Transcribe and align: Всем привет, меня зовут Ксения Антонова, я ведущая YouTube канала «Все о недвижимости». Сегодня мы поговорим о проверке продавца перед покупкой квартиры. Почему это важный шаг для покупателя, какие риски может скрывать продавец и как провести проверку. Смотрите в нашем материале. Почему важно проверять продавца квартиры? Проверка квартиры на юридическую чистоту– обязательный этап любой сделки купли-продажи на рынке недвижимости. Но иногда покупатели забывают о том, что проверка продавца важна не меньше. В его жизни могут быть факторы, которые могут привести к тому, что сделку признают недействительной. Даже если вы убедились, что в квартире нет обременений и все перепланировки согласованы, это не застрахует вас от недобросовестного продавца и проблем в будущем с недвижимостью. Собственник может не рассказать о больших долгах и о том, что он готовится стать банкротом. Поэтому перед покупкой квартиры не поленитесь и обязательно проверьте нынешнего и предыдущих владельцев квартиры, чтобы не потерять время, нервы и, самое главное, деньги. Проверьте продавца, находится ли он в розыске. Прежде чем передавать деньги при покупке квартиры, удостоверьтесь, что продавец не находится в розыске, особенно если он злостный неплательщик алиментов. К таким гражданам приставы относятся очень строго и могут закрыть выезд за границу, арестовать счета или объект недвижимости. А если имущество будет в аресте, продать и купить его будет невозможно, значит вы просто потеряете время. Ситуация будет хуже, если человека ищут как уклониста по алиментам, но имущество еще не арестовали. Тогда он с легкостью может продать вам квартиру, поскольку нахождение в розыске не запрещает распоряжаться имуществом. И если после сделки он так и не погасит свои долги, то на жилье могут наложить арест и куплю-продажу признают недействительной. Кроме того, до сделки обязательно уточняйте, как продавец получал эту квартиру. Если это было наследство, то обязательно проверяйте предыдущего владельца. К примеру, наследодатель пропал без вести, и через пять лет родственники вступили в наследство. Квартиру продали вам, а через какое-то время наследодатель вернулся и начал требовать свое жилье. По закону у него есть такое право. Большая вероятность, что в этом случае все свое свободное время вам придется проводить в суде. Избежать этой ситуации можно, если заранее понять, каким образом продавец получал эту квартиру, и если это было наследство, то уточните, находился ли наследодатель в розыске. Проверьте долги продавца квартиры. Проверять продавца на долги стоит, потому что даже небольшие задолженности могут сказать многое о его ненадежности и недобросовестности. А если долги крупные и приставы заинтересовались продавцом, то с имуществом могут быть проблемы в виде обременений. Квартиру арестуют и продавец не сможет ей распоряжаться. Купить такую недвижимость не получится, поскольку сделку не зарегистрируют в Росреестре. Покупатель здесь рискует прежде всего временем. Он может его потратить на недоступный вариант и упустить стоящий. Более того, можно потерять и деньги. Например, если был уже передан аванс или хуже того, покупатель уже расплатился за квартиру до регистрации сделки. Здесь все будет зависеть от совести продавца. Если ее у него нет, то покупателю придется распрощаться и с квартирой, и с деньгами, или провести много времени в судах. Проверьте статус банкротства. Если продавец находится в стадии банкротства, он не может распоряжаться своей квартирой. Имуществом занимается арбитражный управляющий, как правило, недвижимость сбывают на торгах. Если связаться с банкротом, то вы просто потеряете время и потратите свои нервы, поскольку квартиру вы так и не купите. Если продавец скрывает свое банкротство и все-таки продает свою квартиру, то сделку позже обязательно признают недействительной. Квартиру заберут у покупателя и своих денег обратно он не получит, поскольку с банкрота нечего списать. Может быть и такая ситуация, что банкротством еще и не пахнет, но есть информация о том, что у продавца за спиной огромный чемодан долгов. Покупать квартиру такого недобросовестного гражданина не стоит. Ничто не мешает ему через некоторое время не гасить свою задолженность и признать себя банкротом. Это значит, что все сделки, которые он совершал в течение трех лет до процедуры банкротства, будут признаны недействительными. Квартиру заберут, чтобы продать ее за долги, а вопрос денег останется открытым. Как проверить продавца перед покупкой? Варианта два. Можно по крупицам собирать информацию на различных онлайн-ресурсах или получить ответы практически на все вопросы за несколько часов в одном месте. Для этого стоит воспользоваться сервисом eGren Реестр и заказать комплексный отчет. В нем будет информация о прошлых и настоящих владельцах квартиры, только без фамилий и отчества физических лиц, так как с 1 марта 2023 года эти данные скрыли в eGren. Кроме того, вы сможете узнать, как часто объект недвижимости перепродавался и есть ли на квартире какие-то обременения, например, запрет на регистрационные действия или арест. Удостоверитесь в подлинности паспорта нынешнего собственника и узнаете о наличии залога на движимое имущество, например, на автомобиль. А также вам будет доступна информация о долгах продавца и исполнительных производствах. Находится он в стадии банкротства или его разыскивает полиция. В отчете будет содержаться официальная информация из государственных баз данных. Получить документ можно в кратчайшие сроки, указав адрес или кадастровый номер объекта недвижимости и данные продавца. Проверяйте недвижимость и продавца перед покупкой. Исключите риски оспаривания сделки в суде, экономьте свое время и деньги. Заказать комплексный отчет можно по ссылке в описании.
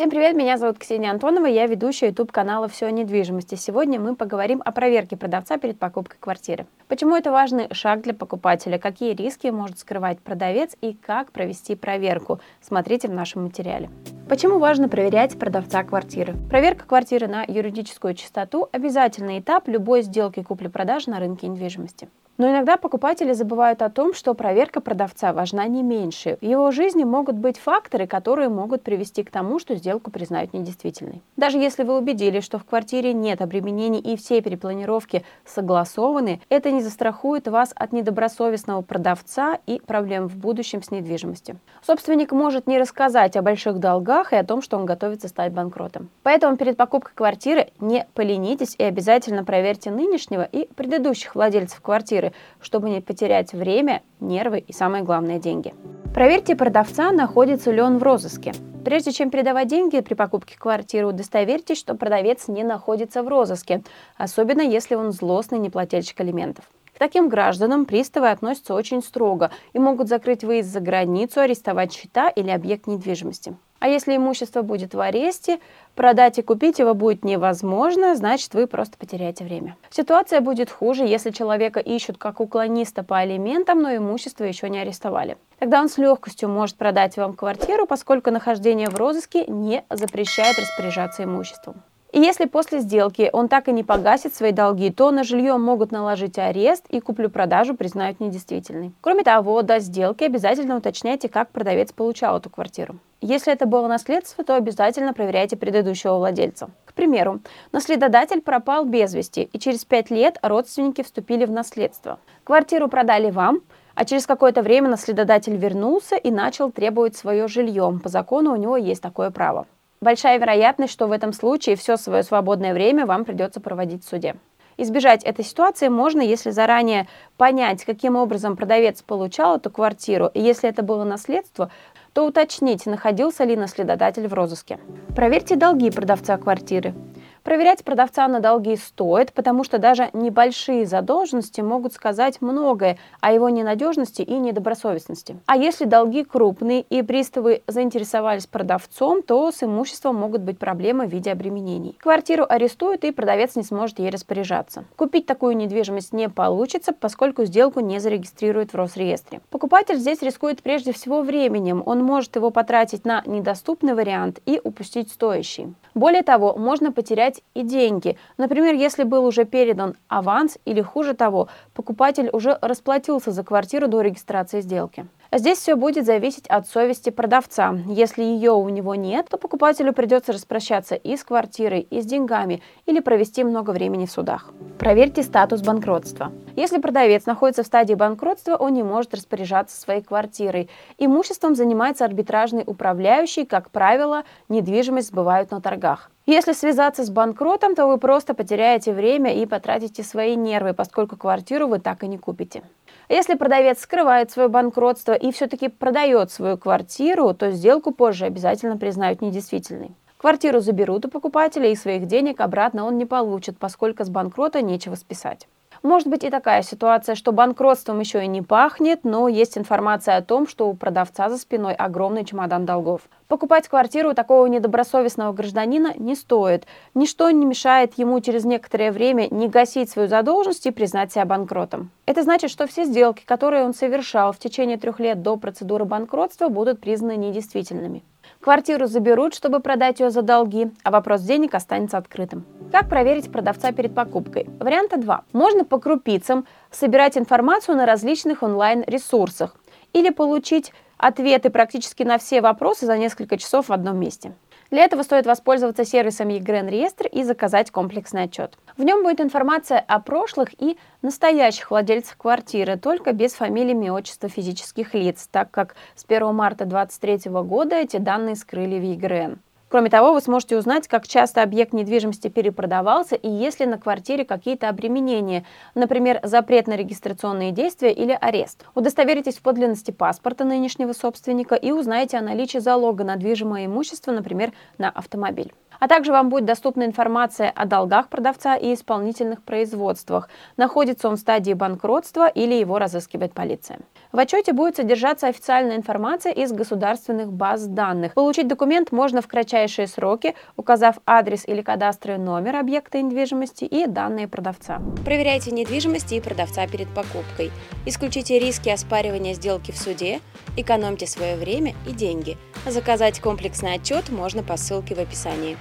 Всем 0.00 0.08
привет, 0.08 0.34
меня 0.34 0.56
зовут 0.56 0.78
Ксения 0.78 1.10
Антонова, 1.10 1.44
я 1.44 1.66
ведущая 1.66 2.06
YouTube 2.06 2.32
канала 2.32 2.68
«Все 2.68 2.86
о 2.86 2.90
недвижимости». 2.90 3.54
Сегодня 3.54 4.00
мы 4.00 4.16
поговорим 4.16 4.62
о 4.64 4.72
проверке 4.72 5.14
продавца 5.14 5.58
перед 5.58 5.78
покупкой 5.78 6.16
квартиры. 6.18 6.64
Почему 6.88 7.14
это 7.16 7.30
важный 7.30 7.68
шаг 7.74 8.00
для 8.00 8.14
покупателя, 8.14 8.78
какие 8.78 9.12
риски 9.12 9.48
может 9.48 9.78
скрывать 9.78 10.18
продавец 10.20 10.74
и 10.80 10.94
как 10.94 11.32
провести 11.32 11.76
проверку. 11.76 12.40
Смотрите 12.62 13.08
в 13.08 13.12
нашем 13.12 13.42
материале. 13.42 13.90
Почему 14.30 14.60
важно 14.60 14.88
проверять 14.88 15.36
продавца 15.36 15.82
квартиры? 15.82 16.36
Проверка 16.48 16.84
квартиры 16.86 17.26
на 17.26 17.42
юридическую 17.42 18.14
чистоту– 18.14 18.68
обязательный 18.72 19.40
этап 19.40 19.66
любой 19.66 20.02
сделки 20.02 20.40
купли-продажи 20.40 21.10
на 21.10 21.18
рынке 21.18 21.48
недвижимости. 21.48 22.08
Но 22.40 22.48
иногда 22.48 22.78
покупатели 22.78 23.34
забывают 23.34 23.82
о 23.82 23.90
том, 23.90 24.14
что 24.14 24.32
проверка 24.32 24.80
продавца 24.80 25.34
важна 25.34 25.66
не 25.66 25.82
меньше. 25.82 26.38
В 26.40 26.44
его 26.46 26.70
жизни 26.70 27.04
могут 27.04 27.36
быть 27.36 27.58
факторы, 27.58 28.06
которые 28.06 28.48
могут 28.48 28.82
привести 28.82 29.22
к 29.22 29.30
тому, 29.30 29.58
что 29.58 29.74
сделку 29.74 30.10
признают 30.10 30.54
недействительной. 30.54 31.20
Даже 31.36 31.58
если 31.58 31.82
вы 31.82 31.98
убедились, 31.98 32.42
что 32.42 32.58
в 32.58 32.64
квартире 32.64 33.12
нет 33.12 33.42
обременений 33.42 33.98
и 33.98 34.16
все 34.16 34.40
перепланировки 34.40 35.22
согласованы, 35.44 36.40
это 36.48 36.70
не 36.70 36.80
застрахует 36.80 37.46
вас 37.46 37.72
от 37.74 37.92
недобросовестного 37.92 38.80
продавца 38.80 39.58
и 39.66 39.78
проблем 39.78 40.26
в 40.26 40.38
будущем 40.38 40.82
с 40.82 40.90
недвижимостью. 40.90 41.58
Собственник 41.82 42.32
может 42.32 42.66
не 42.66 42.78
рассказать 42.78 43.36
о 43.36 43.42
больших 43.42 43.80
долгах 43.80 44.19
и 44.32 44.36
о 44.36 44.44
том, 44.44 44.62
что 44.62 44.76
он 44.76 44.86
готовится 44.86 45.28
стать 45.28 45.52
банкротом. 45.52 46.10
Поэтому 46.22 46.56
перед 46.56 46.76
покупкой 46.76 47.12
квартиры 47.14 47.68
не 47.80 48.06
поленитесь 48.14 48.74
и 48.78 48.84
обязательно 48.84 49.44
проверьте 49.44 49.90
нынешнего 49.90 50.42
и 50.42 50.66
предыдущих 50.74 51.34
владельцев 51.34 51.80
квартиры, 51.80 52.32
чтобы 52.60 52.90
не 52.90 53.00
потерять 53.00 53.52
время, 53.52 54.02
нервы 54.20 54.58
и, 54.58 54.72
самое 54.72 55.02
главное, 55.02 55.38
деньги. 55.38 55.74
Проверьте 56.14 56.56
продавца, 56.56 57.12
находится 57.12 57.70
ли 57.70 57.80
он 57.80 57.98
в 57.98 58.02
розыске. 58.02 58.52
Прежде 58.84 59.12
чем 59.12 59.30
передавать 59.30 59.68
деньги 59.68 60.00
при 60.00 60.14
покупке 60.14 60.58
квартиры, 60.58 61.06
удостоверьтесь, 61.06 61.78
что 61.78 61.94
продавец 61.94 62.48
не 62.48 62.64
находится 62.64 63.22
в 63.22 63.28
розыске, 63.28 63.82
особенно 64.16 64.62
если 64.62 64.94
он 64.94 65.12
злостный 65.12 65.58
неплательщик 65.58 66.20
алиментов. 66.20 66.64
К 66.94 66.98
таким 66.98 67.28
гражданам 67.28 67.84
приставы 67.84 68.30
относятся 68.30 68.74
очень 68.74 69.02
строго 69.02 69.50
и 69.72 69.78
могут 69.78 70.08
закрыть 70.08 70.44
выезд 70.44 70.70
за 70.70 70.80
границу, 70.80 71.40
арестовать 71.40 71.92
счета 71.92 72.28
или 72.28 72.50
объект 72.50 72.86
недвижимости. 72.86 73.56
А 73.80 73.88
если 73.88 74.14
имущество 74.14 74.62
будет 74.62 74.94
в 74.94 75.00
аресте, 75.00 75.58
продать 75.94 76.38
и 76.38 76.42
купить 76.42 76.78
его 76.78 76.94
будет 76.94 77.24
невозможно, 77.24 78.14
значит 78.14 78.54
вы 78.54 78.66
просто 78.66 78.96
потеряете 78.98 79.44
время. 79.44 79.76
Ситуация 79.90 80.40
будет 80.40 80.70
хуже, 80.70 81.04
если 81.04 81.30
человека 81.30 81.80
ищут 81.80 82.18
как 82.18 82.40
уклониста 82.40 83.02
по 83.02 83.18
алиментам, 83.18 83.80
но 83.80 83.96
имущество 83.96 84.44
еще 84.44 84.68
не 84.68 84.78
арестовали. 84.78 85.38
Тогда 85.58 85.80
он 85.80 85.88
с 85.88 85.96
легкостью 85.96 86.50
может 86.50 86.76
продать 86.76 87.16
вам 87.16 87.34
квартиру, 87.34 87.86
поскольку 87.86 88.30
нахождение 88.30 88.88
в 88.88 88.96
розыске 88.96 89.46
не 89.46 89.82
запрещает 89.90 90.58
распоряжаться 90.58 91.24
имуществом. 91.24 91.82
И 92.12 92.18
если 92.18 92.46
после 92.46 92.80
сделки 92.80 93.30
он 93.32 93.48
так 93.48 93.68
и 93.68 93.72
не 93.72 93.84
погасит 93.84 94.34
свои 94.34 94.50
долги, 94.50 94.90
то 94.90 95.12
на 95.12 95.22
жилье 95.22 95.56
могут 95.56 95.92
наложить 95.92 96.38
арест 96.38 96.84
и 96.88 96.98
куплю-продажу 96.98 97.76
признают 97.76 98.18
недействительной. 98.18 98.92
Кроме 99.00 99.22
того, 99.22 99.62
до 99.62 99.78
сделки 99.78 100.24
обязательно 100.24 100.76
уточняйте, 100.76 101.28
как 101.28 101.50
продавец 101.50 101.92
получал 101.92 102.38
эту 102.38 102.50
квартиру. 102.50 102.96
Если 103.20 103.52
это 103.52 103.66
было 103.66 103.86
наследство, 103.86 104.42
то 104.42 104.56
обязательно 104.56 105.12
проверяйте 105.12 105.56
предыдущего 105.56 106.16
владельца. 106.16 106.70
К 106.84 106.94
примеру, 106.94 107.40
наследодатель 107.70 108.40
пропал 108.40 108.86
без 108.86 109.14
вести, 109.14 109.42
и 109.52 109.58
через 109.58 109.84
пять 109.84 110.10
лет 110.10 110.38
родственники 110.42 111.02
вступили 111.02 111.44
в 111.44 111.50
наследство. 111.50 112.18
Квартиру 112.44 112.88
продали 112.88 113.30
вам, 113.30 113.60
а 113.94 114.04
через 114.04 114.26
какое-то 114.26 114.62
время 114.62 114.88
наследодатель 114.88 115.56
вернулся 115.56 116.16
и 116.16 116.30
начал 116.30 116.72
требовать 116.72 117.14
свое 117.14 117.46
жилье. 117.46 118.00
По 118.02 118.08
закону 118.08 118.52
у 118.52 118.56
него 118.56 118.76
есть 118.76 119.02
такое 119.02 119.30
право. 119.30 119.66
Большая 120.02 120.38
вероятность, 120.38 120.94
что 120.94 121.08
в 121.08 121.12
этом 121.12 121.34
случае 121.34 121.76
все 121.76 121.98
свое 121.98 122.22
свободное 122.22 122.72
время 122.72 123.04
вам 123.04 123.26
придется 123.26 123.60
проводить 123.60 124.02
в 124.02 124.08
суде. 124.08 124.34
Избежать 124.78 125.22
этой 125.24 125.44
ситуации 125.44 125.88
можно, 125.88 126.22
если 126.22 126.48
заранее 126.52 127.06
понять, 127.36 127.84
каким 127.84 128.16
образом 128.16 128.56
продавец 128.56 129.02
получал 129.02 129.58
эту 129.58 129.70
квартиру, 129.70 130.30
и 130.32 130.40
если 130.40 130.70
это 130.70 130.82
было 130.82 131.04
наследство, 131.04 131.70
то 132.14 132.24
уточните, 132.24 132.88
находился 132.88 133.44
ли 133.44 133.56
наследодатель 133.56 134.26
в 134.26 134.32
розыске. 134.32 134.78
Проверьте 135.14 135.56
долги 135.56 135.90
продавца 135.90 136.38
квартиры. 136.38 136.94
Проверять 137.42 137.84
продавца 137.84 138.28
на 138.28 138.40
долги 138.40 138.76
стоит, 138.76 139.32
потому 139.32 139.64
что 139.64 139.78
даже 139.78 140.10
небольшие 140.12 140.86
задолженности 140.86 141.62
могут 141.62 141.94
сказать 141.94 142.42
многое 142.42 142.98
о 143.20 143.32
его 143.32 143.48
ненадежности 143.48 144.22
и 144.22 144.34
недобросовестности. 144.34 145.38
А 145.46 145.56
если 145.56 145.84
долги 145.84 146.24
крупные 146.24 146.82
и 146.82 147.02
приставы 147.02 147.62
заинтересовались 147.66 148.46
продавцом, 148.46 149.22
то 149.22 149.50
с 149.50 149.62
имуществом 149.62 150.16
могут 150.16 150.42
быть 150.42 150.58
проблемы 150.58 151.06
в 151.06 151.10
виде 151.10 151.32
обременений. 151.32 151.96
Квартиру 151.98 152.44
арестуют 152.48 153.04
и 153.04 153.10
продавец 153.10 153.56
не 153.56 153.62
сможет 153.62 153.98
ей 153.98 154.10
распоряжаться. 154.10 154.84
Купить 154.96 155.26
такую 155.26 155.56
недвижимость 155.56 156.12
не 156.12 156.28
получится, 156.28 156.92
поскольку 156.92 157.44
сделку 157.44 157.80
не 157.80 158.00
зарегистрируют 158.00 158.72
в 158.72 158.76
Росреестре. 158.76 159.40
Покупатель 159.50 159.96
здесь 159.96 160.20
рискует 160.22 160.62
прежде 160.62 160.92
всего 160.92 161.22
временем. 161.22 161.82
Он 161.86 162.04
может 162.04 162.36
его 162.36 162.50
потратить 162.50 163.04
на 163.04 163.22
недоступный 163.24 163.94
вариант 163.94 164.40
и 164.44 164.60
упустить 164.62 165.10
стоящий. 165.10 165.74
Более 165.94 166.22
того, 166.22 166.54
можно 166.56 166.92
потерять 166.92 167.29
и 167.54 167.62
деньги. 167.62 168.16
Например, 168.38 168.74
если 168.74 169.04
был 169.04 169.24
уже 169.24 169.44
передан 169.44 169.96
аванс 170.08 170.58
или 170.64 170.82
хуже 170.82 171.14
того, 171.14 171.48
покупатель 171.74 172.30
уже 172.32 172.58
расплатился 172.60 173.30
за 173.30 173.44
квартиру 173.44 173.88
до 173.88 174.00
регистрации 174.00 174.60
сделки. 174.60 175.06
Здесь 175.32 175.58
все 175.58 175.76
будет 175.76 176.06
зависеть 176.06 176.48
от 176.48 176.66
совести 176.66 177.10
продавца. 177.10 177.78
Если 177.86 178.24
ее 178.24 178.50
у 178.50 178.68
него 178.68 178.96
нет, 178.96 179.28
то 179.30 179.38
покупателю 179.38 179.92
придется 179.92 180.32
распрощаться 180.32 180.96
и 180.96 181.16
с 181.16 181.22
квартирой, 181.22 181.82
и 181.82 182.00
с 182.00 182.04
деньгами, 182.04 182.62
или 182.84 182.98
провести 182.98 183.44
много 183.44 183.70
времени 183.70 184.06
в 184.06 184.10
судах. 184.10 184.50
Проверьте 184.80 185.22
статус 185.22 185.62
банкротства. 185.62 186.32
Если 186.56 186.78
продавец 186.78 187.26
находится 187.26 187.62
в 187.62 187.66
стадии 187.66 187.94
банкротства, 187.94 188.56
он 188.56 188.74
не 188.74 188.82
может 188.82 189.14
распоряжаться 189.14 189.80
своей 189.80 190.02
квартирой. 190.02 190.68
Имуществом 190.98 191.54
занимается 191.54 192.04
арбитражный 192.04 192.64
управляющий, 192.66 193.44
как 193.44 193.70
правило, 193.70 194.24
недвижимость 194.48 195.08
сбывают 195.08 195.52
на 195.52 195.60
торгах. 195.60 196.10
Если 196.30 196.52
связаться 196.52 197.02
с 197.02 197.10
банкротом, 197.10 197.74
то 197.74 197.88
вы 197.88 197.98
просто 197.98 198.34
потеряете 198.34 198.92
время 198.92 199.34
и 199.34 199.46
потратите 199.46 200.04
свои 200.04 200.36
нервы, 200.36 200.74
поскольку 200.74 201.16
квартиру 201.16 201.66
вы 201.66 201.80
так 201.80 202.04
и 202.04 202.06
не 202.06 202.18
купите. 202.18 202.62
Если 203.08 203.34
продавец 203.34 203.80
скрывает 203.80 204.30
свое 204.30 204.48
банкротство 204.48 205.12
и 205.12 205.32
все-таки 205.32 205.66
продает 205.66 206.30
свою 206.30 206.56
квартиру, 206.56 207.34
то 207.34 207.50
сделку 207.50 207.90
позже 207.90 208.26
обязательно 208.26 208.76
признают 208.76 209.22
недействительной. 209.22 209.90
Квартиру 210.18 210.60
заберут 210.60 211.04
у 211.04 211.08
покупателя 211.08 211.68
и 211.68 211.74
своих 211.74 212.06
денег 212.06 212.40
обратно 212.40 212.84
он 212.84 212.96
не 212.96 213.06
получит, 213.06 213.58
поскольку 213.58 214.04
с 214.04 214.08
банкрота 214.08 214.62
нечего 214.62 214.94
списать. 214.94 215.48
Может 215.82 216.08
быть 216.08 216.24
и 216.24 216.30
такая 216.30 216.62
ситуация, 216.62 217.14
что 217.14 217.32
банкротством 217.32 218.00
еще 218.00 218.22
и 218.22 218.26
не 218.26 218.42
пахнет, 218.42 219.00
но 219.02 219.28
есть 219.28 219.56
информация 219.56 220.18
о 220.18 220.22
том, 220.22 220.46
что 220.46 220.68
у 220.68 220.74
продавца 220.74 221.30
за 221.30 221.38
спиной 221.38 221.72
огромный 221.72 222.26
чемодан 222.26 222.66
долгов. 222.66 223.00
Покупать 223.28 223.66
квартиру 223.66 224.12
такого 224.12 224.44
недобросовестного 224.46 225.32
гражданина 225.32 225.94
не 225.96 226.14
стоит. 226.14 226.66
Ничто 226.94 227.30
не 227.30 227.46
мешает 227.46 227.94
ему 227.96 228.20
через 228.20 228.44
некоторое 228.44 228.92
время 228.92 229.28
не 229.30 229.48
гасить 229.48 229.88
свою 229.88 230.08
задолженность 230.08 230.66
и 230.66 230.70
признать 230.70 231.12
себя 231.12 231.24
банкротом. 231.24 231.90
Это 232.04 232.24
значит, 232.24 232.50
что 232.50 232.66
все 232.66 232.84
сделки, 232.84 233.24
которые 233.24 233.64
он 233.64 233.72
совершал 233.72 234.32
в 234.32 234.38
течение 234.38 234.76
трех 234.76 235.00
лет 235.00 235.22
до 235.22 235.36
процедуры 235.36 235.86
банкротства, 235.86 236.48
будут 236.48 236.80
признаны 236.80 237.16
недействительными. 237.16 238.02
Квартиру 238.40 238.86
заберут, 238.86 239.34
чтобы 239.34 239.60
продать 239.60 240.00
ее 240.00 240.10
за 240.10 240.22
долги, 240.22 240.70
а 240.82 240.90
вопрос 240.90 241.22
денег 241.22 241.54
останется 241.54 241.98
открытым. 241.98 242.44
Как 242.72 242.88
проверить 242.88 243.30
продавца 243.32 243.72
перед 243.72 243.94
покупкой? 243.94 244.48
Варианта 244.60 244.96
два. 244.96 245.24
Можно 245.32 245.64
по 245.64 245.78
крупицам 245.78 246.46
собирать 246.70 247.18
информацию 247.18 247.76
на 247.76 247.86
различных 247.86 248.42
онлайн-ресурсах 248.42 249.56
или 249.92 250.10
получить 250.10 250.72
ответы 250.96 251.50
практически 251.50 252.02
на 252.02 252.18
все 252.18 252.40
вопросы 252.40 252.86
за 252.86 252.96
несколько 252.96 253.38
часов 253.38 253.68
в 253.68 253.72
одном 253.72 253.98
месте. 253.98 254.32
Для 254.70 254.84
этого 254.84 255.02
стоит 255.02 255.26
воспользоваться 255.26 255.84
сервисом 255.84 256.28
eGren 256.28 256.70
Реестр 256.70 257.06
и 257.06 257.24
заказать 257.24 257.72
комплексный 257.72 258.24
отчет. 258.24 258.56
В 258.76 258.84
нем 258.84 259.02
будет 259.02 259.20
информация 259.20 259.80
о 259.80 259.98
прошлых 259.98 260.50
и 260.60 260.78
настоящих 261.02 261.72
владельцах 261.72 262.16
квартиры, 262.16 262.76
только 262.76 263.12
без 263.12 263.32
фамилий 263.32 263.74
и 263.86 263.90
отчества 263.90 264.28
физических 264.28 264.94
лиц, 264.94 265.28
так 265.30 265.50
как 265.50 265.74
с 265.96 266.04
1 266.06 266.32
марта 266.32 266.66
2023 266.66 267.32
года 267.42 267.74
эти 267.74 267.96
данные 267.96 268.36
скрыли 268.36 268.78
в 268.78 268.84
eGren. 268.84 269.38
Кроме 269.70 269.88
того, 269.88 270.12
вы 270.12 270.20
сможете 270.20 270.58
узнать, 270.58 270.88
как 270.88 271.06
часто 271.06 271.44
объект 271.44 271.72
недвижимости 271.72 272.26
перепродавался 272.26 273.14
и 273.14 273.30
есть 273.30 273.60
ли 273.60 273.66
на 273.66 273.78
квартире 273.78 274.24
какие-то 274.24 274.68
обременения, 274.68 275.44
например, 275.76 276.18
запрет 276.24 276.66
на 276.66 276.74
регистрационные 276.74 277.52
действия 277.52 277.92
или 277.92 278.18
арест. 278.20 278.66
Удостоверитесь 278.74 279.36
в 279.38 279.42
подлинности 279.42 279.92
паспорта 279.92 280.44
нынешнего 280.44 280.92
собственника 280.92 281.54
и 281.54 281.70
узнаете 281.70 282.18
о 282.18 282.20
наличии 282.20 282.58
залога 282.58 283.04
на 283.04 283.14
движимое 283.14 283.66
имущество, 283.66 284.10
например, 284.10 284.52
на 284.76 284.90
автомобиль. 284.90 285.52
А 285.80 285.88
также 285.88 286.12
вам 286.12 286.28
будет 286.28 286.44
доступна 286.44 286.84
информация 286.84 287.50
о 287.50 287.64
долгах 287.64 288.08
продавца 288.08 288.54
и 288.54 288.74
исполнительных 288.74 289.42
производствах. 289.42 290.28
Находится 290.56 291.08
он 291.08 291.16
в 291.16 291.20
стадии 291.20 291.54
банкротства 291.54 292.28
или 292.28 292.54
его 292.54 292.78
разыскивает 292.78 293.32
полиция. 293.32 293.80
В 294.12 294.18
отчете 294.18 294.52
будет 294.52 294.76
содержаться 294.76 295.26
официальная 295.26 295.76
информация 295.76 296.32
из 296.32 296.52
государственных 296.52 297.32
баз 297.32 297.66
данных. 297.66 298.14
Получить 298.14 298.46
документ 298.46 298.92
можно 298.92 299.22
в 299.22 299.26
кратчайшие 299.26 299.86
сроки, 299.86 300.34
указав 300.56 300.96
адрес 301.06 301.48
или 301.48 301.62
кадастровый 301.62 302.18
номер 302.18 302.56
объекта 302.56 303.00
недвижимости 303.00 303.64
и 303.64 303.86
данные 303.86 304.28
продавца. 304.28 304.82
Проверяйте 305.04 305.50
недвижимость 305.50 306.12
и 306.12 306.20
продавца 306.20 306.66
перед 306.66 306.88
покупкой. 306.88 307.50
Исключите 307.86 308.38
риски 308.38 308.68
оспаривания 308.68 309.32
сделки 309.32 309.70
в 309.70 309.78
суде, 309.78 310.20
экономьте 310.58 311.06
свое 311.06 311.36
время 311.36 311.74
и 311.88 311.92
деньги. 311.92 312.36
Заказать 312.66 313.20
комплексный 313.20 313.74
отчет 313.74 314.10
можно 314.10 314.42
по 314.42 314.58
ссылке 314.58 314.94
в 314.94 314.98
описании. 314.98 315.56